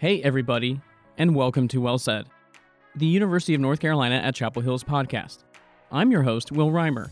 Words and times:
Hey, 0.00 0.22
everybody, 0.22 0.80
and 1.16 1.34
welcome 1.34 1.66
to 1.66 1.80
Well 1.80 1.98
Said, 1.98 2.28
the 2.94 3.04
University 3.04 3.54
of 3.56 3.60
North 3.60 3.80
Carolina 3.80 4.14
at 4.14 4.32
Chapel 4.32 4.62
Hill's 4.62 4.84
podcast. 4.84 5.38
I'm 5.90 6.12
your 6.12 6.22
host, 6.22 6.52
Will 6.52 6.70
Reimer. 6.70 7.10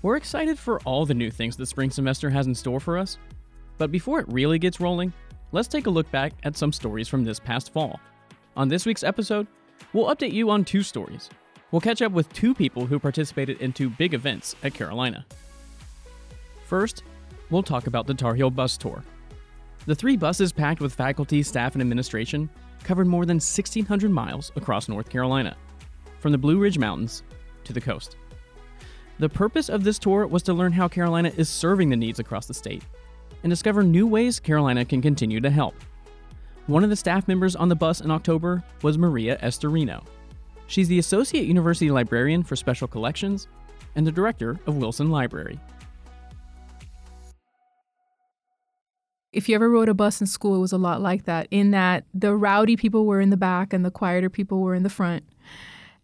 We're 0.00 0.16
excited 0.16 0.58
for 0.58 0.80
all 0.86 1.04
the 1.04 1.12
new 1.12 1.30
things 1.30 1.54
the 1.54 1.66
spring 1.66 1.90
semester 1.90 2.30
has 2.30 2.46
in 2.46 2.54
store 2.54 2.80
for 2.80 2.96
us. 2.96 3.18
But 3.76 3.92
before 3.92 4.20
it 4.20 4.32
really 4.32 4.58
gets 4.58 4.80
rolling, 4.80 5.12
let's 5.52 5.68
take 5.68 5.86
a 5.86 5.90
look 5.90 6.10
back 6.10 6.32
at 6.44 6.56
some 6.56 6.72
stories 6.72 7.08
from 7.08 7.24
this 7.24 7.38
past 7.38 7.74
fall. 7.74 8.00
On 8.56 8.68
this 8.68 8.86
week's 8.86 9.04
episode, 9.04 9.46
we'll 9.92 10.06
update 10.06 10.32
you 10.32 10.48
on 10.48 10.64
two 10.64 10.82
stories. 10.82 11.28
We'll 11.72 11.82
catch 11.82 12.00
up 12.00 12.12
with 12.12 12.32
two 12.32 12.54
people 12.54 12.86
who 12.86 12.98
participated 12.98 13.60
in 13.60 13.74
two 13.74 13.90
big 13.90 14.14
events 14.14 14.56
at 14.62 14.72
Carolina. 14.72 15.26
First, 16.64 17.02
we'll 17.50 17.62
talk 17.62 17.86
about 17.86 18.06
the 18.06 18.14
Tar 18.14 18.34
Heel 18.34 18.48
Bus 18.48 18.78
Tour. 18.78 19.04
The 19.86 19.94
three 19.94 20.16
buses 20.16 20.52
packed 20.52 20.80
with 20.80 20.94
faculty, 20.94 21.42
staff, 21.42 21.74
and 21.74 21.82
administration 21.82 22.48
covered 22.84 23.06
more 23.06 23.26
than 23.26 23.36
1,600 23.36 24.10
miles 24.10 24.50
across 24.56 24.88
North 24.88 25.10
Carolina, 25.10 25.56
from 26.20 26.32
the 26.32 26.38
Blue 26.38 26.58
Ridge 26.58 26.78
Mountains 26.78 27.22
to 27.64 27.72
the 27.72 27.80
coast. 27.80 28.16
The 29.18 29.28
purpose 29.28 29.68
of 29.68 29.84
this 29.84 29.98
tour 29.98 30.26
was 30.26 30.42
to 30.44 30.54
learn 30.54 30.72
how 30.72 30.88
Carolina 30.88 31.32
is 31.36 31.48
serving 31.48 31.90
the 31.90 31.96
needs 31.96 32.18
across 32.18 32.46
the 32.46 32.54
state 32.54 32.82
and 33.42 33.50
discover 33.50 33.82
new 33.82 34.06
ways 34.06 34.40
Carolina 34.40 34.84
can 34.84 35.02
continue 35.02 35.40
to 35.40 35.50
help. 35.50 35.74
One 36.66 36.82
of 36.82 36.90
the 36.90 36.96
staff 36.96 37.28
members 37.28 37.54
on 37.54 37.68
the 37.68 37.76
bus 37.76 38.00
in 38.00 38.10
October 38.10 38.64
was 38.82 38.96
Maria 38.96 39.36
Estorino. 39.42 40.02
She's 40.66 40.88
the 40.88 40.98
Associate 40.98 41.46
University 41.46 41.90
Librarian 41.90 42.42
for 42.42 42.56
Special 42.56 42.88
Collections 42.88 43.48
and 43.96 44.06
the 44.06 44.12
Director 44.12 44.58
of 44.66 44.78
Wilson 44.78 45.10
Library. 45.10 45.60
If 49.34 49.48
you 49.48 49.54
ever 49.56 49.68
rode 49.68 49.88
a 49.88 49.94
bus 49.94 50.20
in 50.20 50.26
school, 50.26 50.54
it 50.54 50.60
was 50.60 50.72
a 50.72 50.78
lot 50.78 51.00
like 51.00 51.24
that, 51.24 51.48
in 51.50 51.72
that 51.72 52.04
the 52.14 52.34
rowdy 52.36 52.76
people 52.76 53.04
were 53.04 53.20
in 53.20 53.30
the 53.30 53.36
back 53.36 53.72
and 53.72 53.84
the 53.84 53.90
quieter 53.90 54.30
people 54.30 54.60
were 54.60 54.74
in 54.74 54.84
the 54.84 54.88
front. 54.88 55.24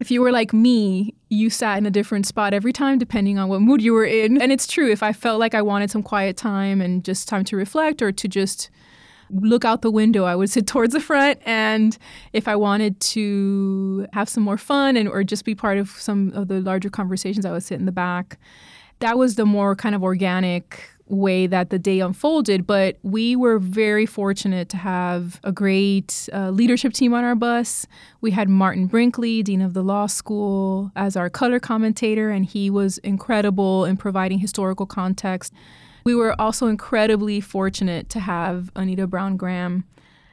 If 0.00 0.11
you 0.11 0.20
were 0.20 0.33
like 0.33 0.53
me, 0.53 1.14
you 1.28 1.48
sat 1.48 1.78
in 1.78 1.87
a 1.87 1.91
different 1.91 2.27
spot 2.27 2.55
every 2.55 2.72
time, 2.72 2.98
depending 2.98 3.39
on 3.39 3.48
what 3.48 3.61
mood 3.61 3.83
you 3.83 3.92
were 3.92 4.05
in. 4.05 4.41
And 4.41 4.50
it's 4.50 4.67
true, 4.67 4.91
if 4.91 5.03
I 5.03 5.12
felt 5.12 5.39
like 5.39 5.55
I 5.55 5.62
wanted 5.62 5.91
some 5.91 6.03
quiet 6.03 6.37
time 6.37 6.81
and 6.81 7.05
just 7.05 7.28
time 7.28 7.45
to 7.45 7.56
reflect 7.56 8.03
or 8.03 8.11
to 8.11 8.28
just 8.28 8.70
look 9.31 9.65
out 9.65 9.83
the 9.83 9.91
window, 9.91 10.25
I 10.25 10.34
would 10.34 10.50
sit 10.50 10.67
towards 10.72 10.94
the 10.94 11.00
front. 11.00 11.39
And 11.47 11.97
if 12.33 12.48
I 12.48 12.56
wanted 12.56 12.98
to 13.00 14.06
have 14.12 14.28
some 14.28 14.42
more 14.42 14.59
fun 14.59 14.97
and 14.97 15.09
or 15.09 15.22
just 15.22 15.44
be 15.44 15.55
part 15.55 15.78
of 15.78 15.91
some 15.91 16.33
of 16.34 16.48
the 16.48 16.61
larger 16.61 16.91
conversations, 16.91 17.44
I 17.47 17.53
would 17.53 17.62
sit 17.62 17.78
in 17.78 17.87
the 17.87 17.92
back. 17.92 18.39
That 19.00 19.19
was 19.19 19.37
the 19.37 19.47
more 19.47 19.77
kind 19.77 19.94
of 19.94 20.03
organic 20.03 20.83
way 21.11 21.47
that 21.47 21.70
the 21.70 21.78
day 21.78 22.00
unfolded. 22.00 22.66
But 22.66 22.98
we 23.03 23.36
were 23.36 23.58
very 23.58 24.06
fortunate 24.06 24.69
to 24.70 24.77
have 24.77 25.41
a 25.44 25.53
great 25.53 26.28
uh, 26.33 26.50
leadership 26.50 26.92
team 26.92 27.12
on 27.12 27.25
our 27.25 27.34
bus. 27.34 27.86
We 28.20 28.30
had 28.30 28.48
Martin 28.48 28.86
Brinkley, 28.86 29.42
Dean 29.42 29.61
of 29.61 29.75
the 29.75 29.83
Law 29.83 30.06
School, 30.06 30.92
as 30.97 31.16
our 31.16 31.28
color 31.28 31.61
commentator, 31.61 32.31
and 32.31 32.44
he 32.44 32.70
was 32.70 32.98
incredible 32.98 33.84
in 33.84 33.97
providing 33.97 34.38
historical 34.38 34.86
context. 34.86 35.53
We 36.05 36.14
were 36.14 36.41
also 36.41 36.66
incredibly 36.66 37.41
fortunate 37.41 38.08
to 38.11 38.20
have 38.20 38.70
Anita 38.75 39.06
Brown 39.06 39.36
Graham 39.36 39.84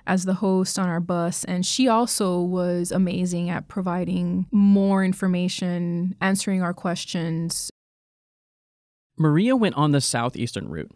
as 0.05 0.23
the 0.23 0.35
host 0.35 0.79
on 0.79 0.87
our 0.87 1.01
bus. 1.01 1.43
And 1.43 1.65
she 1.65 1.87
also 1.87 2.39
was 2.39 2.91
amazing 2.91 3.49
at 3.49 3.67
providing 3.67 4.47
more 4.51 5.03
information, 5.03 6.15
answering 6.21 6.61
our 6.63 6.73
questions, 6.73 7.69
Maria 9.17 9.55
went 9.55 9.75
on 9.75 9.91
the 9.91 10.01
southeastern 10.01 10.69
route, 10.69 10.91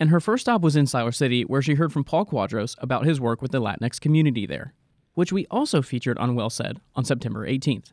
and 0.00 0.10
her 0.10 0.20
first 0.20 0.42
stop 0.42 0.62
was 0.62 0.74
in 0.74 0.86
Siler 0.86 1.14
City, 1.14 1.44
where 1.44 1.62
she 1.62 1.74
heard 1.74 1.92
from 1.92 2.04
Paul 2.04 2.24
Cuadros 2.24 2.76
about 2.78 3.04
his 3.04 3.20
work 3.20 3.42
with 3.42 3.52
the 3.52 3.60
Latinx 3.60 4.00
community 4.00 4.46
there, 4.46 4.72
which 5.14 5.32
we 5.32 5.46
also 5.50 5.82
featured 5.82 6.18
on 6.18 6.34
Well 6.34 6.50
Said 6.50 6.80
on 6.96 7.04
September 7.04 7.46
18th. 7.46 7.92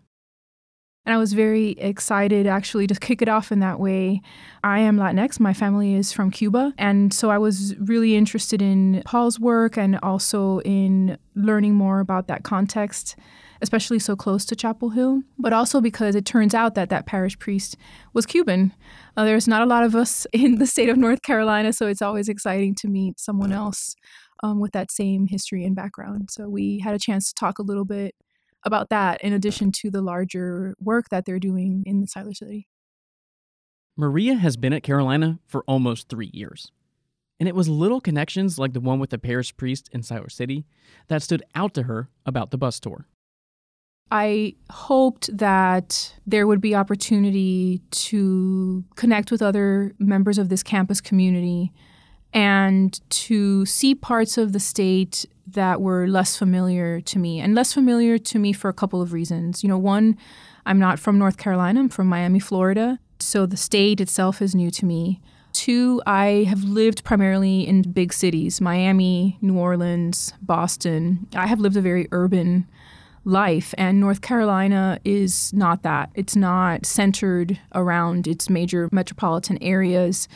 And 1.06 1.16
I 1.16 1.18
was 1.18 1.34
very 1.34 1.72
excited 1.72 2.46
actually 2.46 2.88
to 2.88 2.96
kick 2.96 3.22
it 3.22 3.30
off 3.30 3.52
in 3.52 3.60
that 3.62 3.80
way. 3.80 4.22
I 4.64 4.80
am 4.80 4.98
Latinx, 4.98 5.40
my 5.40 5.54
family 5.54 5.96
is 5.96 6.12
from 6.12 6.30
Cuba. 6.30 6.74
And 6.78 7.14
so 7.14 7.32
I 7.32 7.38
was 7.38 7.76
really 7.80 8.16
interested 8.16 8.62
in 8.62 9.02
Paul's 9.06 9.40
work 9.40 9.78
and 9.78 9.98
also 10.04 10.60
in 10.62 11.18
learning 11.36 11.74
more 11.74 12.00
about 12.00 12.28
that 12.28 12.44
context 12.44 13.16
especially 13.62 14.00
so 14.00 14.16
close 14.16 14.46
to 14.46 14.56
Chapel 14.56 14.92
Hill, 14.92 15.22
but 15.38 15.54
also 15.54 15.82
because 15.82 16.16
it 16.16 16.26
turns 16.26 16.54
out 16.54 16.76
that 16.76 16.90
that 16.90 17.06
parish 17.06 17.38
priest 17.40 17.78
was 18.14 18.26
Cuban. 18.26 18.74
Uh, 19.18 19.26
there's 19.26 19.48
not 19.48 19.62
a 19.62 19.66
lot 19.66 19.84
of 19.84 19.96
us 19.96 20.26
in 20.34 20.60
the 20.60 20.68
state 20.68 20.90
of 20.90 20.98
North 20.98 21.22
Carolina, 21.22 21.74
so 21.74 21.88
it's 21.88 22.02
always 22.02 22.30
exciting 22.30 22.76
to 22.76 22.88
meet 22.88 23.20
someone 23.20 23.52
else 23.52 23.96
um, 24.44 24.60
with 24.60 24.72
that 24.72 24.92
same 24.92 25.28
history 25.28 25.66
and 25.66 25.76
background. 25.76 26.30
So 26.32 26.50
we 26.50 26.80
had 26.80 26.96
a 26.96 27.00
chance 27.00 27.28
to 27.30 27.36
talk 27.36 27.60
a 27.60 27.64
little 27.64 27.86
bit 27.86 28.16
about 28.66 28.90
that 28.90 29.22
in 29.22 29.34
addition 29.34 29.72
to 29.72 29.90
the 29.90 30.02
larger 30.02 30.76
work 30.80 31.10
that 31.10 31.26
they're 31.26 31.40
doing 31.40 31.84
in 31.86 32.02
the 32.02 32.08
Siler 32.08 32.36
City. 32.36 32.68
Maria 33.96 34.36
has 34.36 34.58
been 34.58 34.74
at 34.74 34.84
Carolina 34.84 35.40
for 35.46 35.64
almost 35.68 36.08
three 36.08 36.32
years. 36.34 36.72
And 37.40 37.48
it 37.48 37.56
was 37.56 37.70
little 37.70 38.02
connections 38.02 38.60
like 38.60 38.74
the 38.74 38.82
one 38.82 39.00
with 39.00 39.12
the 39.12 39.18
parish 39.18 39.56
priest 39.56 39.90
in 39.94 40.02
Siler 40.02 40.32
City 40.32 40.66
that 41.08 41.24
stood 41.24 41.44
out 41.56 41.74
to 41.76 41.84
her 41.84 42.10
about 42.26 42.52
the 42.52 42.58
bus 42.58 42.80
tour. 42.80 43.08
I 44.12 44.56
hoped 44.72 45.36
that 45.38 46.14
there 46.26 46.48
would 46.48 46.62
be 46.62 46.74
opportunity 46.74 47.82
to 47.92 48.84
connect 48.96 49.32
with 49.32 49.42
other 49.42 49.94
members 50.00 50.38
of 50.38 50.50
this 50.50 50.64
campus 50.64 51.00
community 51.00 51.72
and 52.34 53.00
to 53.10 53.66
see 53.66 53.96
parts 53.96 54.38
of 54.38 54.54
the 54.54 54.60
state 54.60 55.26
that 55.48 55.82
were 55.82 56.08
less 56.08 56.38
familiar 56.38 57.02
to 57.02 57.20
me 57.20 57.40
and 57.40 57.56
less 57.56 57.74
familiar 57.74 58.18
to 58.18 58.40
me 58.40 58.54
for 58.54 58.70
a 58.70 58.74
couple 58.74 59.02
of 59.02 59.14
reasons. 59.14 59.64
You 59.64 59.70
know, 59.70 59.78
one, 59.78 60.18
I'm 60.66 60.80
not 60.80 61.00
from 61.00 61.18
North 61.18 61.38
Carolina, 61.38 61.80
I'm 61.80 61.90
from 61.90 62.08
Miami, 62.08 62.40
Florida, 62.40 63.00
so 63.20 63.46
the 63.46 63.58
state 63.58 64.00
itself 64.00 64.42
is 64.42 64.54
new 64.54 64.72
to 64.72 64.86
me. 64.86 65.22
Two, 65.54 66.02
I 66.06 66.46
have 66.48 66.64
lived 66.64 67.04
primarily 67.04 67.68
in 67.68 67.82
big 67.82 68.14
cities 68.14 68.62
Miami, 68.62 69.38
New 69.42 69.58
Orleans, 69.58 70.34
Boston. 70.42 71.28
I 71.36 71.48
have 71.48 71.60
lived 71.60 71.76
a 71.76 71.82
very 71.82 72.08
urban 72.12 72.68
life. 73.26 73.74
And 73.78 74.00
North 74.00 74.22
Carolina 74.22 75.00
is 75.04 75.54
not 75.54 75.84
that. 75.84 76.10
It's 76.16 76.36
not 76.36 76.86
centered 76.86 77.60
around 77.76 78.28
its 78.28 78.50
major 78.50 78.90
metropolitan 78.92 79.58
areas. 79.62 80.28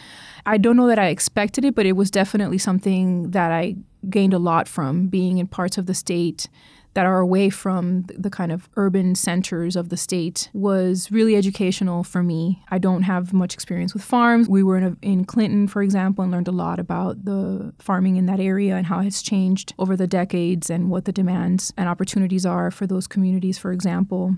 I 0.46 0.58
don't 0.58 0.78
know 0.78 0.88
that 0.88 1.00
I 1.00 1.08
expected 1.08 1.66
it, 1.66 1.76
but 1.76 1.86
it 1.86 1.94
was 1.94 2.12
definitely 2.12 2.58
something 2.58 3.32
that 3.32 3.52
I 3.52 3.76
gained 4.10 4.34
a 4.34 4.40
lot 4.40 4.68
from 4.68 5.08
being 5.08 5.38
in 5.38 5.48
parts 5.48 5.78
of 5.78 5.86
the 5.86 5.94
state 5.94 6.48
that 6.94 7.06
are 7.06 7.20
away 7.20 7.50
from 7.50 8.04
the 8.08 8.30
kind 8.30 8.52
of 8.52 8.70
urban 8.76 9.16
centers 9.16 9.76
of 9.76 9.90
the 9.90 9.98
state 9.98 10.50
was 10.54 11.12
really 11.12 11.36
educational 11.36 12.04
for 12.04 12.24
me. 12.24 12.64
I 12.70 12.78
don't 12.78 13.04
have 13.04 13.34
much 13.34 13.54
experience 13.54 13.94
with 13.94 14.04
farms. 14.04 14.48
We 14.48 14.64
were 14.64 14.78
in, 14.78 14.84
a, 14.84 14.98
in 15.02 15.26
Clinton, 15.26 15.68
for 15.68 15.82
example, 15.82 16.24
and 16.24 16.32
learned 16.32 16.48
a 16.48 16.52
lot 16.52 16.80
about 16.80 17.26
the 17.26 17.74
farming 17.80 18.18
in 18.18 18.26
that 18.28 18.40
area 18.40 18.76
and 18.76 18.86
how 18.86 19.00
it's 19.00 19.22
changed 19.22 19.74
over 19.80 19.96
the 19.96 20.08
decades 20.08 20.70
and 20.70 20.90
what 20.90 21.06
the 21.06 21.12
demands 21.12 21.74
and 21.78 21.90
opportunities 21.90 22.46
are 22.46 22.72
for 22.72 22.86
those 22.86 23.08
communities, 23.08 23.58
for 23.58 23.72
example 23.72 24.36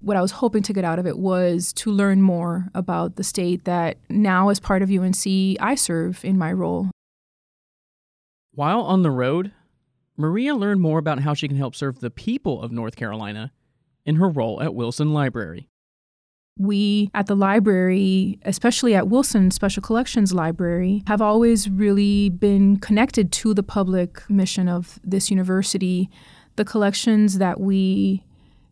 what 0.00 0.16
I 0.16 0.22
was 0.22 0.30
hoping 0.30 0.62
to 0.62 0.72
get 0.72 0.84
out 0.84 0.98
of 0.98 1.06
it 1.06 1.18
was 1.18 1.72
to 1.74 1.90
learn 1.90 2.22
more 2.22 2.68
about 2.74 3.16
the 3.16 3.24
state 3.24 3.64
that 3.64 3.96
now, 4.08 4.48
as 4.48 4.60
part 4.60 4.82
of 4.82 4.90
UNC, 4.90 5.26
I 5.60 5.74
serve 5.74 6.24
in 6.24 6.38
my 6.38 6.52
role. 6.52 6.90
While 8.54 8.80
on 8.82 9.02
the 9.02 9.10
road, 9.10 9.52
Maria 10.18 10.54
learned 10.54 10.80
more 10.80 10.98
about 10.98 11.20
how 11.20 11.32
she 11.32 11.46
can 11.46 11.56
help 11.56 11.76
serve 11.76 12.00
the 12.00 12.10
people 12.10 12.60
of 12.60 12.72
North 12.72 12.96
Carolina 12.96 13.52
in 14.04 14.16
her 14.16 14.28
role 14.28 14.60
at 14.60 14.74
Wilson 14.74 15.14
Library. 15.14 15.68
We 16.58 17.08
at 17.14 17.28
the 17.28 17.36
library, 17.36 18.40
especially 18.44 18.96
at 18.96 19.06
Wilson 19.06 19.52
Special 19.52 19.80
Collections 19.80 20.34
Library, 20.34 21.04
have 21.06 21.22
always 21.22 21.70
really 21.70 22.30
been 22.30 22.78
connected 22.78 23.30
to 23.32 23.54
the 23.54 23.62
public 23.62 24.28
mission 24.28 24.68
of 24.68 24.98
this 25.04 25.30
university. 25.30 26.10
The 26.56 26.64
collections 26.64 27.38
that 27.38 27.60
we 27.60 28.24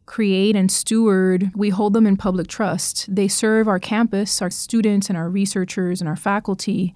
create 0.05 0.57
and 0.57 0.71
steward, 0.71 1.53
we 1.55 1.69
hold 1.69 1.93
them 1.93 2.09
in 2.09 2.17
public 2.17 2.49
trust. 2.49 3.07
They 3.15 3.29
serve 3.29 3.69
our 3.69 3.79
campus, 3.79 4.43
our 4.43 4.51
students, 4.51 5.09
and 5.09 5.17
our 5.17 5.29
researchers 5.29 6.01
and 6.01 6.09
our 6.09 6.17
faculty 6.17 6.93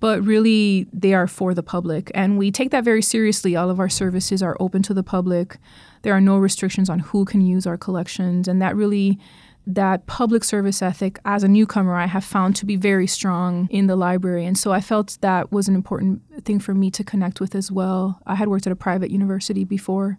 but 0.00 0.24
really 0.24 0.86
they 0.92 1.14
are 1.14 1.26
for 1.26 1.54
the 1.54 1.62
public. 1.62 2.10
And 2.14 2.38
we 2.38 2.50
take 2.50 2.70
that 2.70 2.84
very 2.84 3.02
seriously. 3.02 3.56
All 3.56 3.70
of 3.70 3.80
our 3.80 3.88
services 3.88 4.42
are 4.42 4.56
open 4.60 4.82
to 4.84 4.94
the 4.94 5.02
public. 5.02 5.58
There 6.02 6.12
are 6.12 6.20
no 6.20 6.38
restrictions 6.38 6.88
on 6.88 7.00
who 7.00 7.24
can 7.24 7.40
use 7.40 7.66
our 7.66 7.76
collections. 7.76 8.46
And 8.46 8.62
that 8.62 8.76
really, 8.76 9.18
that 9.66 10.06
public 10.06 10.44
service 10.44 10.80
ethic 10.80 11.18
as 11.24 11.42
a 11.42 11.48
newcomer, 11.48 11.94
I 11.94 12.06
have 12.06 12.24
found 12.24 12.56
to 12.56 12.66
be 12.66 12.76
very 12.76 13.06
strong 13.06 13.68
in 13.70 13.86
the 13.86 13.96
library. 13.96 14.46
And 14.46 14.56
so 14.56 14.72
I 14.72 14.80
felt 14.80 15.18
that 15.20 15.50
was 15.50 15.68
an 15.68 15.74
important 15.74 16.22
thing 16.44 16.60
for 16.60 16.74
me 16.74 16.90
to 16.92 17.04
connect 17.04 17.40
with 17.40 17.54
as 17.54 17.70
well. 17.70 18.20
I 18.26 18.36
had 18.36 18.48
worked 18.48 18.66
at 18.66 18.72
a 18.72 18.76
private 18.76 19.10
university 19.10 19.64
before, 19.64 20.18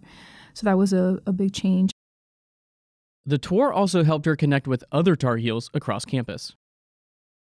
so 0.52 0.64
that 0.64 0.78
was 0.78 0.92
a, 0.92 1.20
a 1.26 1.32
big 1.32 1.52
change. 1.52 1.90
The 3.26 3.38
tour 3.38 3.72
also 3.72 4.02
helped 4.02 4.26
her 4.26 4.36
connect 4.36 4.66
with 4.66 4.84
other 4.92 5.14
Tar 5.16 5.36
Heels 5.36 5.70
across 5.74 6.04
campus 6.04 6.54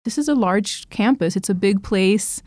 this 0.06 0.16
is 0.16 0.28
a 0.28 0.34
large 0.34 0.88
campus, 0.88 1.36
it's 1.36 1.50
a 1.50 1.54
big 1.54 1.82
place. 1.82 2.42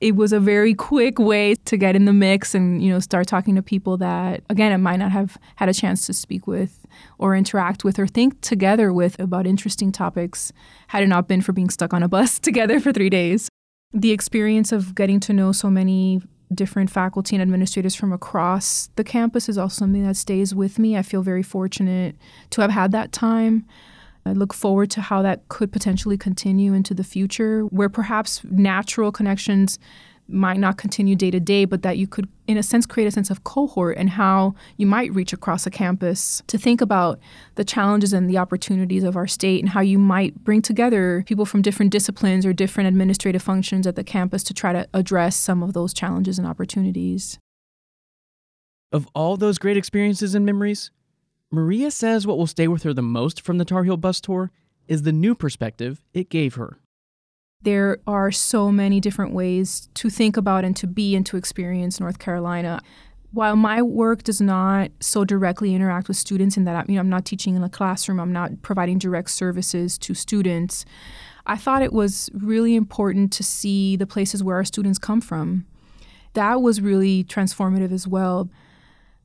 it 0.00 0.14
was 0.14 0.32
a 0.32 0.38
very 0.38 0.74
quick 0.74 1.18
way 1.18 1.56
to 1.64 1.76
get 1.76 1.96
in 1.96 2.04
the 2.04 2.12
mix 2.12 2.54
and 2.54 2.66
you 2.84 2.90
know 2.92 3.00
start 3.00 3.26
talking 3.26 3.54
to 3.56 3.62
people 3.62 3.96
that 3.96 4.34
again 4.48 4.70
I 4.72 4.76
might 4.76 5.00
not 5.04 5.10
have 5.18 5.30
had 5.56 5.68
a 5.68 5.74
chance 5.74 6.06
to 6.06 6.12
speak 6.12 6.46
with 6.46 6.86
or 7.18 7.34
interact 7.34 7.82
with 7.82 7.98
or 7.98 8.06
think 8.06 8.40
together 8.40 8.92
with 8.92 9.18
about 9.26 9.44
interesting 9.54 9.90
topics 9.90 10.52
had 10.92 11.02
it 11.02 11.08
not 11.08 11.26
been 11.30 11.42
for 11.46 11.52
being 11.52 11.70
stuck 11.70 11.92
on 11.92 12.02
a 12.04 12.08
bus 12.08 12.38
together 12.48 12.78
for 12.78 12.92
3 12.92 13.10
days. 13.10 13.48
The 13.92 14.12
experience 14.12 14.70
of 14.70 14.94
getting 14.94 15.18
to 15.26 15.32
know 15.32 15.50
so 15.52 15.68
many 15.80 16.20
different 16.54 16.90
faculty 16.90 17.34
and 17.36 17.42
administrators 17.42 17.94
from 18.00 18.12
across 18.12 18.90
the 18.96 19.04
campus 19.04 19.48
is 19.48 19.58
also 19.58 19.76
something 19.80 20.06
that 20.06 20.16
stays 20.16 20.54
with 20.54 20.78
me. 20.78 20.96
I 20.96 21.02
feel 21.02 21.22
very 21.22 21.42
fortunate 21.42 22.12
to 22.50 22.60
have 22.62 22.70
had 22.70 22.92
that 22.92 23.10
time. 23.12 23.66
I 24.26 24.32
look 24.32 24.52
forward 24.52 24.90
to 24.92 25.00
how 25.00 25.22
that 25.22 25.48
could 25.48 25.72
potentially 25.72 26.18
continue 26.18 26.74
into 26.74 26.94
the 26.94 27.04
future, 27.04 27.62
where 27.62 27.88
perhaps 27.88 28.42
natural 28.44 29.10
connections 29.12 29.78
might 30.28 30.58
not 30.58 30.76
continue 30.76 31.16
day 31.16 31.30
to 31.30 31.40
day, 31.40 31.64
but 31.64 31.82
that 31.82 31.96
you 31.96 32.06
could, 32.06 32.28
in 32.46 32.58
a 32.58 32.62
sense, 32.62 32.84
create 32.84 33.06
a 33.06 33.10
sense 33.10 33.30
of 33.30 33.44
cohort 33.44 33.96
and 33.96 34.10
how 34.10 34.54
you 34.76 34.86
might 34.86 35.12
reach 35.14 35.32
across 35.32 35.66
a 35.66 35.70
campus 35.70 36.42
to 36.46 36.58
think 36.58 36.80
about 36.80 37.18
the 37.54 37.64
challenges 37.64 38.12
and 38.12 38.28
the 38.28 38.36
opportunities 38.36 39.04
of 39.04 39.16
our 39.16 39.26
state 39.26 39.60
and 39.60 39.70
how 39.70 39.80
you 39.80 39.98
might 39.98 40.44
bring 40.44 40.60
together 40.60 41.24
people 41.26 41.46
from 41.46 41.62
different 41.62 41.90
disciplines 41.90 42.44
or 42.44 42.52
different 42.52 42.88
administrative 42.88 43.42
functions 43.42 43.86
at 43.86 43.96
the 43.96 44.04
campus 44.04 44.42
to 44.42 44.52
try 44.52 44.72
to 44.72 44.86
address 44.92 45.34
some 45.34 45.62
of 45.62 45.72
those 45.72 45.94
challenges 45.94 46.38
and 46.38 46.46
opportunities. 46.46 47.38
Of 48.92 49.08
all 49.14 49.36
those 49.36 49.58
great 49.58 49.76
experiences 49.76 50.34
and 50.34 50.44
memories, 50.44 50.90
Maria 51.50 51.90
says 51.90 52.26
what 52.26 52.36
will 52.36 52.46
stay 52.46 52.68
with 52.68 52.82
her 52.82 52.92
the 52.92 53.02
most 53.02 53.40
from 53.40 53.58
the 53.58 53.64
Tar 53.64 53.84
Heel 53.84 53.96
bus 53.96 54.20
tour 54.20 54.50
is 54.86 55.02
the 55.02 55.12
new 55.12 55.34
perspective 55.34 56.02
it 56.12 56.28
gave 56.28 56.54
her. 56.56 56.78
There 57.62 57.98
are 58.06 58.30
so 58.30 58.70
many 58.70 59.00
different 59.00 59.32
ways 59.32 59.88
to 59.94 60.10
think 60.10 60.36
about 60.36 60.64
and 60.64 60.76
to 60.76 60.86
be 60.86 61.16
and 61.16 61.24
to 61.26 61.36
experience 61.36 61.98
North 61.98 62.18
Carolina. 62.18 62.80
While 63.32 63.56
my 63.56 63.82
work 63.82 64.22
does 64.22 64.40
not 64.40 64.90
so 65.00 65.24
directly 65.24 65.74
interact 65.74 66.08
with 66.08 66.16
students 66.16 66.56
in 66.56 66.64
that 66.64 66.88
you 66.88 66.94
know, 66.94 67.00
I'm 67.00 67.08
not 67.08 67.24
teaching 67.24 67.56
in 67.56 67.64
a 67.64 67.68
classroom, 67.68 68.20
I'm 68.20 68.32
not 68.32 68.62
providing 68.62 68.98
direct 68.98 69.30
services 69.30 69.98
to 69.98 70.14
students, 70.14 70.84
I 71.46 71.56
thought 71.56 71.82
it 71.82 71.94
was 71.94 72.28
really 72.34 72.74
important 72.74 73.32
to 73.32 73.42
see 73.42 73.96
the 73.96 74.06
places 74.06 74.44
where 74.44 74.56
our 74.56 74.64
students 74.64 74.98
come 74.98 75.22
from. 75.22 75.66
That 76.34 76.60
was 76.60 76.82
really 76.82 77.24
transformative 77.24 77.90
as 77.90 78.06
well 78.06 78.50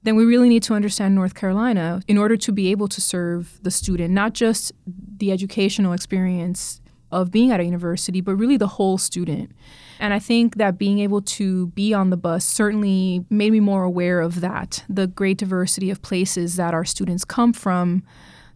then 0.03 0.15
we 0.15 0.25
really 0.25 0.49
need 0.49 0.63
to 0.63 0.73
understand 0.73 1.15
North 1.15 1.33
Carolina 1.33 2.01
in 2.07 2.17
order 2.17 2.37
to 2.37 2.51
be 2.51 2.71
able 2.71 2.87
to 2.89 3.01
serve 3.01 3.59
the 3.63 3.71
student, 3.71 4.13
not 4.13 4.33
just 4.33 4.71
the 4.85 5.31
educational 5.31 5.93
experience 5.93 6.81
of 7.11 7.31
being 7.31 7.51
at 7.51 7.59
a 7.59 7.63
university, 7.63 8.21
but 8.21 8.35
really 8.35 8.57
the 8.57 8.67
whole 8.67 8.97
student. 8.97 9.51
And 9.99 10.13
I 10.13 10.19
think 10.19 10.55
that 10.55 10.77
being 10.77 10.99
able 10.99 11.21
to 11.21 11.67
be 11.67 11.93
on 11.93 12.09
the 12.09 12.17
bus 12.17 12.43
certainly 12.43 13.23
made 13.29 13.51
me 13.51 13.59
more 13.59 13.83
aware 13.83 14.19
of 14.19 14.41
that 14.41 14.83
the 14.89 15.07
great 15.07 15.37
diversity 15.37 15.89
of 15.89 16.01
places 16.01 16.55
that 16.55 16.73
our 16.73 16.83
students 16.83 17.23
come 17.23 17.53
from 17.53 18.03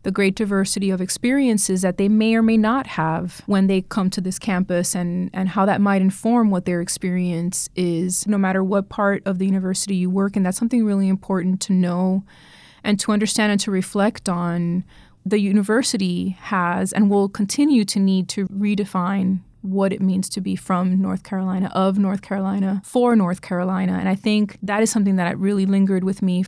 the 0.08 0.12
great 0.12 0.36
diversity 0.36 0.90
of 0.90 1.02
experiences 1.02 1.82
that 1.82 1.98
they 1.98 2.08
may 2.08 2.34
or 2.34 2.42
may 2.42 2.56
not 2.56 2.88
have 2.88 3.42
when 3.46 3.68
they 3.68 3.82
come 3.82 4.10
to 4.10 4.22
this 4.22 4.40
campus 4.40 4.96
and, 4.96 5.30
and 5.34 5.50
how 5.50 5.66
that 5.66 5.82
might 5.82 6.02
inform 6.02 6.50
what 6.50 6.64
their 6.64 6.80
experience 6.80 7.68
is, 7.76 8.26
no 8.26 8.38
matter 8.38 8.64
what 8.64 8.88
part 8.88 9.22
of 9.26 9.38
the 9.38 9.46
university 9.46 9.96
you 9.96 10.10
work 10.10 10.38
in. 10.38 10.44
That's 10.44 10.58
something 10.58 10.86
really 10.86 11.10
important 11.10 11.60
to 11.64 11.74
know 11.74 12.24
and 12.86 12.98
to 13.02 13.12
understand 13.12 13.52
and 13.52 13.60
to 13.60 13.70
reflect 13.70 14.30
on. 14.30 14.86
The 15.26 15.42
university 15.42 16.38
has 16.40 16.94
and 16.94 17.10
will 17.10 17.28
continue 17.28 17.84
to 17.84 18.00
need 18.00 18.30
to 18.30 18.48
redefine 18.48 19.42
what 19.62 19.92
it 19.92 20.00
means 20.02 20.30
to 20.30 20.40
be 20.40 20.56
from 20.56 21.02
North 21.02 21.24
Carolina, 21.24 21.70
of 21.76 22.00
North 22.00 22.22
Carolina, 22.22 22.82
for 22.86 23.14
North 23.18 23.42
Carolina. 23.42 23.98
And 24.00 24.08
I 24.08 24.16
think 24.16 24.58
that 24.64 24.82
is 24.82 24.90
something 24.90 25.18
that 25.18 25.38
really 25.38 25.66
lingered 25.66 26.06
with 26.06 26.22
me. 26.22 26.46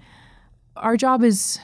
Our 0.78 0.96
job 0.96 1.26
is 1.26 1.60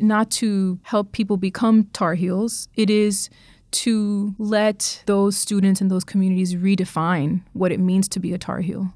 not 0.00 0.30
to 0.32 0.78
help 0.82 1.12
people 1.12 1.36
become 1.36 1.84
Tar 1.92 2.14
Heels. 2.14 2.68
It 2.74 2.90
is 2.90 3.30
to 3.72 4.34
let 4.38 5.02
those 5.06 5.36
students 5.36 5.80
and 5.80 5.90
those 5.90 6.04
communities 6.04 6.54
redefine 6.54 7.42
what 7.52 7.72
it 7.72 7.78
means 7.78 8.08
to 8.08 8.20
be 8.20 8.32
a 8.32 8.38
Tar 8.38 8.60
Heel 8.60 8.92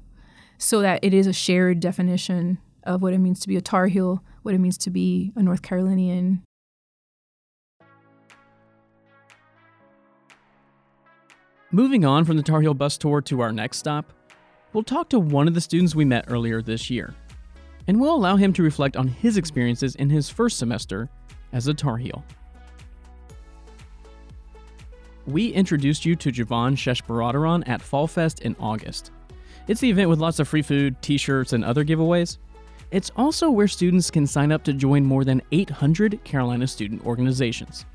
so 0.57 0.81
that 0.81 1.03
it 1.03 1.13
is 1.13 1.27
a 1.27 1.33
shared 1.33 1.79
definition 1.79 2.57
of 2.83 3.01
what 3.01 3.13
it 3.13 3.19
means 3.19 3.39
to 3.41 3.47
be 3.47 3.55
a 3.55 3.61
Tar 3.61 3.87
Heel, 3.87 4.23
what 4.43 4.53
it 4.53 4.59
means 4.59 4.77
to 4.79 4.89
be 4.89 5.31
a 5.35 5.43
North 5.43 5.61
Carolinian. 5.61 6.43
Moving 11.71 12.05
on 12.05 12.23
from 12.23 12.37
the 12.37 12.43
Tar 12.43 12.61
Heel 12.61 12.73
bus 12.73 12.97
tour 12.97 13.21
to 13.21 13.41
our 13.41 13.51
next 13.51 13.77
stop, 13.77 14.13
we'll 14.71 14.83
talk 14.83 15.09
to 15.09 15.19
one 15.19 15.47
of 15.47 15.53
the 15.53 15.61
students 15.61 15.95
we 15.95 16.05
met 16.05 16.25
earlier 16.27 16.61
this 16.61 16.89
year 16.89 17.15
and 17.87 17.99
we'll 17.99 18.15
allow 18.15 18.35
him 18.35 18.53
to 18.53 18.63
reflect 18.63 18.97
on 18.97 19.07
his 19.07 19.37
experiences 19.37 19.95
in 19.95 20.09
his 20.09 20.29
first 20.29 20.57
semester 20.57 21.09
as 21.53 21.67
a 21.67 21.73
Tar 21.73 21.97
Heel. 21.97 22.23
We 25.27 25.49
introduced 25.49 26.05
you 26.05 26.15
to 26.17 26.31
Javon 26.31 26.75
Sheshbaradaran 26.75 27.67
at 27.67 27.81
Fall 27.81 28.07
Fest 28.07 28.41
in 28.41 28.55
August. 28.59 29.11
It's 29.67 29.81
the 29.81 29.89
event 29.89 30.09
with 30.09 30.19
lots 30.19 30.39
of 30.39 30.47
free 30.47 30.61
food, 30.61 31.01
t 31.01 31.17
shirts, 31.17 31.53
and 31.53 31.65
other 31.65 31.83
giveaways. 31.83 32.37
It's 32.91 33.11
also 33.15 33.49
where 33.49 33.67
students 33.67 34.11
can 34.11 34.27
sign 34.27 34.51
up 34.51 34.63
to 34.65 34.73
join 34.73 35.03
more 35.03 35.23
than 35.23 35.41
800 35.51 36.23
Carolina 36.23 36.67
student 36.67 37.03
organizations. 37.05 37.85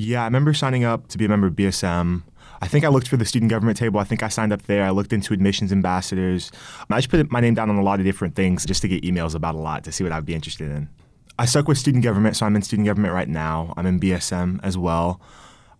Yeah, 0.00 0.22
I 0.22 0.26
remember 0.26 0.54
signing 0.54 0.84
up 0.84 1.08
to 1.08 1.18
be 1.18 1.24
a 1.24 1.28
member 1.28 1.48
of 1.48 1.54
BSM. 1.54 2.22
I 2.62 2.68
think 2.68 2.84
I 2.84 2.88
looked 2.88 3.08
for 3.08 3.16
the 3.16 3.24
student 3.24 3.50
government 3.50 3.76
table. 3.76 3.98
I 3.98 4.04
think 4.04 4.22
I 4.22 4.28
signed 4.28 4.52
up 4.52 4.62
there. 4.62 4.84
I 4.84 4.90
looked 4.90 5.12
into 5.12 5.34
admissions 5.34 5.72
ambassadors. 5.72 6.52
I 6.88 6.98
just 6.98 7.08
put 7.08 7.32
my 7.32 7.40
name 7.40 7.54
down 7.54 7.68
on 7.68 7.78
a 7.78 7.82
lot 7.82 7.98
of 7.98 8.06
different 8.06 8.36
things 8.36 8.64
just 8.64 8.80
to 8.82 8.88
get 8.88 9.02
emails 9.02 9.34
about 9.34 9.56
a 9.56 9.58
lot 9.58 9.82
to 9.82 9.90
see 9.90 10.04
what 10.04 10.12
I'd 10.12 10.24
be 10.24 10.36
interested 10.36 10.70
in. 10.70 10.88
I 11.36 11.46
stuck 11.46 11.66
with 11.66 11.78
student 11.78 12.04
government, 12.04 12.36
so 12.36 12.46
I'm 12.46 12.54
in 12.54 12.62
student 12.62 12.86
government 12.86 13.12
right 13.12 13.28
now. 13.28 13.74
I'm 13.76 13.86
in 13.86 13.98
BSM 13.98 14.60
as 14.62 14.78
well. 14.78 15.20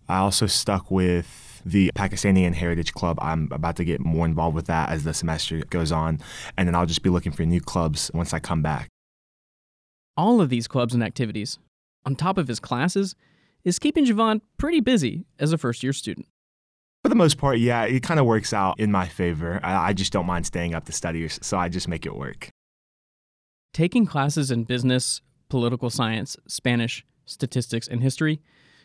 I 0.09 0.17
also 0.17 0.47
stuck 0.47 0.91
with 0.91 1.61
the 1.65 1.89
Pakistani 1.95 2.45
and 2.45 2.55
Heritage 2.55 2.91
Club. 2.91 3.17
I'm 3.21 3.47
about 3.53 3.77
to 3.77 3.85
get 3.85 4.01
more 4.01 4.25
involved 4.25 4.53
with 4.53 4.65
that 4.65 4.89
as 4.89 5.05
the 5.05 5.13
semester 5.13 5.63
goes 5.69 5.93
on, 5.93 6.19
and 6.57 6.67
then 6.67 6.75
I'll 6.75 6.85
just 6.85 7.03
be 7.03 7.09
looking 7.09 7.31
for 7.31 7.45
new 7.45 7.61
clubs 7.61 8.11
once 8.13 8.33
I 8.33 8.39
come 8.39 8.61
back. 8.61 8.89
All 10.17 10.41
of 10.41 10.49
these 10.49 10.67
clubs 10.67 10.93
and 10.93 11.05
activities, 11.05 11.57
on 12.05 12.17
top 12.17 12.37
of 12.37 12.49
his 12.49 12.59
classes, 12.59 13.15
is 13.69 13.79
keeping 13.79 14.05
Javon 14.05 14.41
pretty 14.57 14.81
busy 14.81 15.25
as 15.39 15.53
a 15.53 15.57
first 15.57 15.83
year 15.83 15.93
student. 15.93 16.27
For 17.03 17.09
the 17.09 17.15
most 17.15 17.37
part, 17.37 17.59
yeah, 17.59 17.83
it 17.83 18.03
kind 18.03 18.19
of 18.19 18.25
works 18.25 18.51
out 18.51 18.77
in 18.77 18.91
my 18.91 19.07
favor. 19.07 19.61
I, 19.63 19.89
I 19.89 19.93
just 19.93 20.11
don't 20.11 20.25
mind 20.25 20.45
staying 20.45 20.75
up 20.75 20.83
to 20.85 20.91
study, 20.91 21.25
so 21.29 21.57
I 21.57 21.69
just 21.69 21.87
make 21.87 22.05
it 22.05 22.15
work. 22.15 22.49
Taking 23.73 24.05
classes 24.05 24.51
in 24.51 24.65
business, 24.65 25.21
political 25.47 25.89
science, 25.89 26.35
Spanish, 26.47 27.05
statistics, 27.25 27.87
and 27.87 28.03
history, 28.03 28.41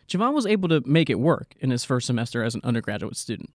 Javon 0.06 0.34
was 0.34 0.46
able 0.46 0.68
to 0.68 0.82
make 0.86 1.10
it 1.10 1.18
work 1.18 1.54
in 1.58 1.70
his 1.70 1.84
first 1.84 2.06
semester 2.06 2.44
as 2.44 2.54
an 2.54 2.60
undergraduate 2.62 3.16
student. 3.16 3.50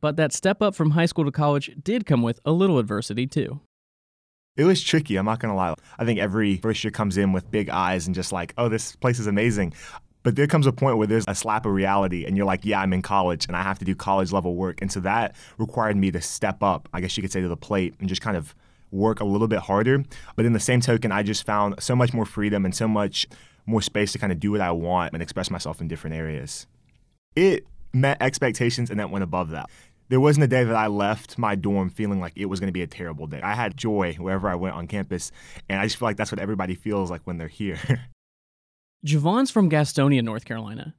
But 0.00 0.16
that 0.16 0.32
step 0.32 0.62
up 0.62 0.74
from 0.74 0.92
high 0.92 1.06
school 1.06 1.26
to 1.26 1.30
college 1.30 1.70
did 1.80 2.06
come 2.06 2.22
with 2.22 2.40
a 2.44 2.52
little 2.52 2.78
adversity, 2.78 3.26
too. 3.26 3.60
It 4.56 4.64
was 4.64 4.82
tricky, 4.82 5.16
I'm 5.16 5.26
not 5.26 5.38
gonna 5.38 5.54
lie. 5.54 5.74
I 5.98 6.04
think 6.04 6.18
every 6.18 6.56
first 6.56 6.82
year 6.82 6.90
comes 6.90 7.16
in 7.16 7.32
with 7.32 7.50
big 7.50 7.68
eyes 7.68 8.06
and 8.06 8.14
just 8.14 8.32
like, 8.32 8.52
oh, 8.58 8.68
this 8.68 8.96
place 8.96 9.18
is 9.18 9.26
amazing. 9.26 9.74
But 10.22 10.36
there 10.36 10.46
comes 10.46 10.66
a 10.66 10.72
point 10.72 10.98
where 10.98 11.06
there's 11.06 11.24
a 11.28 11.34
slap 11.34 11.64
of 11.64 11.72
reality, 11.72 12.26
and 12.26 12.36
you're 12.36 12.46
like, 12.46 12.64
yeah, 12.64 12.80
I'm 12.80 12.92
in 12.92 13.02
college 13.02 13.46
and 13.46 13.56
I 13.56 13.62
have 13.62 13.78
to 13.78 13.84
do 13.84 13.94
college 13.94 14.32
level 14.32 14.54
work. 14.54 14.82
And 14.82 14.92
so 14.92 15.00
that 15.00 15.34
required 15.58 15.96
me 15.96 16.10
to 16.10 16.20
step 16.20 16.62
up, 16.62 16.88
I 16.92 17.00
guess 17.00 17.16
you 17.16 17.22
could 17.22 17.32
say, 17.32 17.40
to 17.40 17.48
the 17.48 17.56
plate 17.56 17.94
and 18.00 18.08
just 18.08 18.20
kind 18.20 18.36
of 18.36 18.54
work 18.90 19.20
a 19.20 19.24
little 19.24 19.48
bit 19.48 19.60
harder. 19.60 20.04
But 20.36 20.44
in 20.44 20.52
the 20.52 20.60
same 20.60 20.80
token, 20.80 21.12
I 21.12 21.22
just 21.22 21.44
found 21.44 21.82
so 21.82 21.96
much 21.96 22.12
more 22.12 22.26
freedom 22.26 22.64
and 22.64 22.74
so 22.74 22.88
much 22.88 23.26
more 23.66 23.80
space 23.80 24.12
to 24.12 24.18
kind 24.18 24.32
of 24.32 24.40
do 24.40 24.52
what 24.52 24.60
I 24.60 24.72
want 24.72 25.12
and 25.14 25.22
express 25.22 25.50
myself 25.50 25.80
in 25.80 25.88
different 25.88 26.16
areas. 26.16 26.66
It 27.36 27.66
met 27.92 28.20
expectations 28.20 28.90
and 28.90 28.98
that 29.00 29.10
went 29.10 29.22
above 29.22 29.50
that. 29.50 29.70
There 30.08 30.20
wasn't 30.20 30.44
a 30.44 30.48
day 30.48 30.64
that 30.64 30.74
I 30.74 30.88
left 30.88 31.38
my 31.38 31.54
dorm 31.54 31.88
feeling 31.88 32.20
like 32.20 32.32
it 32.34 32.46
was 32.46 32.58
going 32.58 32.66
to 32.66 32.72
be 32.72 32.82
a 32.82 32.86
terrible 32.86 33.28
day. 33.28 33.40
I 33.42 33.54
had 33.54 33.76
joy 33.76 34.14
wherever 34.14 34.48
I 34.48 34.56
went 34.56 34.74
on 34.74 34.88
campus, 34.88 35.30
and 35.68 35.78
I 35.78 35.84
just 35.84 35.98
feel 35.98 36.08
like 36.08 36.16
that's 36.16 36.32
what 36.32 36.40
everybody 36.40 36.74
feels 36.74 37.12
like 37.12 37.20
when 37.24 37.38
they're 37.38 37.46
here. 37.46 37.78
Javon's 39.04 39.50
from 39.50 39.70
Gastonia, 39.70 40.22
North 40.22 40.44
Carolina. 40.44 40.94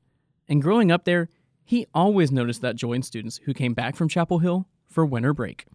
And 0.48 0.62
growing 0.62 0.92
up 0.92 1.06
there, 1.06 1.30
he 1.64 1.86
always 1.94 2.32
noticed 2.32 2.62
that 2.62 2.76
joy 2.76 2.94
in 2.94 3.04
students 3.04 3.40
who 3.46 3.54
came 3.54 3.74
back 3.74 3.96
from 3.96 4.10
Chapel 4.10 4.40
Hill 4.40 4.68
for 4.88 5.06
winter 5.06 5.34
break. 5.34 5.66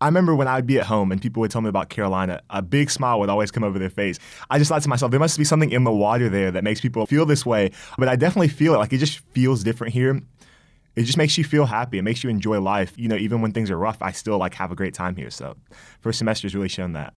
I 0.00 0.06
remember 0.06 0.34
when 0.34 0.48
I'd 0.48 0.66
be 0.66 0.78
at 0.78 0.86
home 0.86 1.12
and 1.12 1.20
people 1.20 1.40
would 1.40 1.50
tell 1.50 1.60
me 1.60 1.68
about 1.68 1.88
Carolina, 1.88 2.40
a 2.50 2.62
big 2.62 2.90
smile 2.90 3.20
would 3.20 3.28
always 3.28 3.50
come 3.50 3.64
over 3.64 3.78
their 3.78 3.90
face. 3.90 4.18
I 4.50 4.58
just 4.58 4.68
thought 4.68 4.82
to 4.82 4.88
myself, 4.88 5.10
there 5.10 5.20
must 5.20 5.38
be 5.38 5.44
something 5.44 5.70
in 5.70 5.84
the 5.84 5.92
water 5.92 6.28
there 6.28 6.50
that 6.50 6.64
makes 6.64 6.80
people 6.80 7.06
feel 7.06 7.26
this 7.26 7.46
way. 7.46 7.70
But 7.98 8.08
I 8.08 8.16
definitely 8.16 8.48
feel 8.48 8.74
it. 8.74 8.78
Like 8.78 8.92
it 8.92 8.98
just 8.98 9.18
feels 9.18 9.62
different 9.62 9.92
here. 9.92 10.20
It 10.96 11.02
just 11.02 11.18
makes 11.18 11.36
you 11.36 11.44
feel 11.44 11.66
happy. 11.66 11.98
It 11.98 12.02
makes 12.02 12.24
you 12.24 12.30
enjoy 12.30 12.60
life. 12.60 12.94
You 12.96 13.08
know, 13.08 13.16
even 13.16 13.42
when 13.42 13.52
things 13.52 13.70
are 13.70 13.78
rough, 13.78 14.00
I 14.00 14.12
still 14.12 14.38
like 14.38 14.54
have 14.54 14.72
a 14.72 14.74
great 14.74 14.94
time 14.94 15.16
here. 15.16 15.30
So 15.30 15.56
first 16.00 16.18
semester 16.18 16.46
has 16.46 16.54
really 16.54 16.68
shown 16.68 16.94
that. 16.94 17.12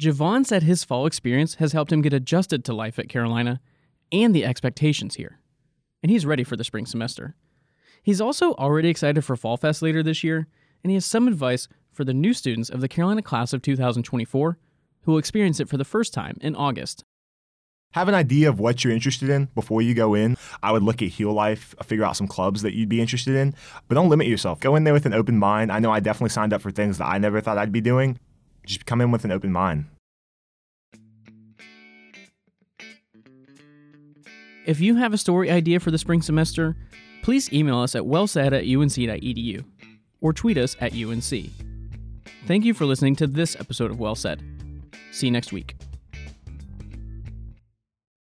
Javon 0.00 0.46
said 0.46 0.62
his 0.62 0.82
fall 0.82 1.04
experience 1.04 1.56
has 1.56 1.72
helped 1.72 1.92
him 1.92 2.00
get 2.00 2.14
adjusted 2.14 2.64
to 2.64 2.72
life 2.72 2.98
at 2.98 3.10
Carolina 3.10 3.60
and 4.10 4.34
the 4.34 4.46
expectations 4.46 5.16
here, 5.16 5.40
and 6.02 6.10
he's 6.10 6.24
ready 6.24 6.42
for 6.42 6.56
the 6.56 6.64
spring 6.64 6.86
semester. 6.86 7.36
He's 8.02 8.20
also 8.20 8.54
already 8.54 8.88
excited 8.88 9.26
for 9.26 9.36
Fall 9.36 9.58
Fest 9.58 9.82
later 9.82 10.02
this 10.02 10.24
year, 10.24 10.48
and 10.82 10.90
he 10.90 10.94
has 10.94 11.04
some 11.04 11.28
advice 11.28 11.68
for 11.92 12.04
the 12.04 12.14
new 12.14 12.32
students 12.32 12.70
of 12.70 12.80
the 12.80 12.88
Carolina 12.88 13.20
class 13.20 13.52
of 13.52 13.60
2024 13.60 14.56
who 15.02 15.12
will 15.12 15.18
experience 15.18 15.60
it 15.60 15.68
for 15.68 15.76
the 15.76 15.84
first 15.84 16.14
time 16.14 16.38
in 16.40 16.56
August. 16.56 17.04
Have 17.92 18.08
an 18.08 18.14
idea 18.14 18.48
of 18.48 18.58
what 18.58 18.82
you're 18.82 18.92
interested 18.92 19.28
in 19.28 19.46
before 19.54 19.82
you 19.82 19.92
go 19.94 20.14
in. 20.14 20.36
I 20.62 20.72
would 20.72 20.82
look 20.82 21.02
at 21.02 21.08
Heel 21.08 21.32
Life, 21.32 21.74
uh, 21.78 21.84
figure 21.84 22.04
out 22.04 22.16
some 22.16 22.28
clubs 22.28 22.62
that 22.62 22.72
you'd 22.72 22.88
be 22.88 23.00
interested 23.02 23.34
in, 23.34 23.54
but 23.88 23.96
don't 23.96 24.08
limit 24.08 24.28
yourself. 24.28 24.60
Go 24.60 24.76
in 24.76 24.84
there 24.84 24.94
with 24.94 25.06
an 25.06 25.12
open 25.12 25.38
mind. 25.38 25.72
I 25.72 25.80
know 25.80 25.90
I 25.90 26.00
definitely 26.00 26.30
signed 26.30 26.54
up 26.54 26.62
for 26.62 26.70
things 26.70 26.98
that 26.98 27.06
I 27.06 27.18
never 27.18 27.40
thought 27.40 27.58
I'd 27.58 27.72
be 27.72 27.80
doing. 27.80 28.18
Just 28.70 28.86
come 28.86 29.00
in 29.00 29.10
with 29.10 29.24
an 29.24 29.32
open 29.32 29.50
mind. 29.50 29.86
If 34.64 34.78
you 34.78 34.94
have 34.94 35.12
a 35.12 35.18
story 35.18 35.50
idea 35.50 35.80
for 35.80 35.90
the 35.90 35.98
spring 35.98 36.22
semester, 36.22 36.76
please 37.24 37.52
email 37.52 37.80
us 37.80 37.96
at 37.96 38.02
wellsaid 38.02 38.52
at 38.52 38.62
unc.edu 38.62 39.64
or 40.20 40.32
tweet 40.32 40.56
us 40.56 40.76
at 40.80 40.92
UNC. 40.94 41.50
Thank 42.46 42.64
you 42.64 42.72
for 42.72 42.84
listening 42.84 43.16
to 43.16 43.26
this 43.26 43.56
episode 43.58 43.90
of 43.90 43.98
Well 43.98 44.14
Said. 44.14 44.40
See 45.10 45.26
you 45.26 45.32
next 45.32 45.52
week. 45.52 45.74